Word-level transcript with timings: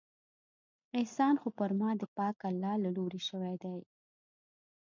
احسان 0.99 1.35
خو 1.41 1.47
پر 1.57 1.71
ما 1.79 1.89
د 1.97 2.03
پاک 2.17 2.37
الله 2.49 2.73
له 2.83 2.89
لورې 2.97 3.21
شوى 3.27 3.55
دى. 3.63 3.77